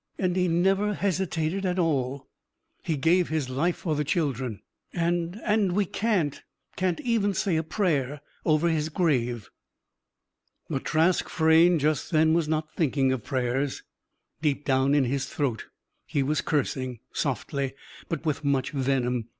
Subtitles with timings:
[0.17, 2.27] And he never hesitated at all.
[2.81, 4.61] He gave his life for the children.
[4.93, 6.41] And and we can't
[6.75, 9.51] can't even say a prayer over his grave!"
[10.67, 13.83] But Trask Frayne, just then, was not thinking of prayers.
[14.41, 15.67] Deep down in his throat,
[16.07, 17.75] he was cursing: softly,
[18.09, 19.27] but with much venom.